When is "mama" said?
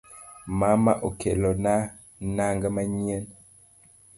0.59-0.93